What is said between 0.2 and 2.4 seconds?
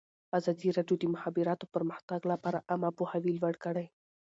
ازادي راډیو د د مخابراتو پرمختګ